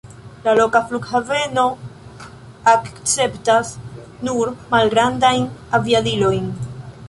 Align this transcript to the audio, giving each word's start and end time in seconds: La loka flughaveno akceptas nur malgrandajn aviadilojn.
La 0.45 0.53
loka 0.59 0.79
flughaveno 0.91 1.65
akceptas 2.73 3.75
nur 4.31 4.53
malgrandajn 4.75 5.49
aviadilojn. 5.81 6.53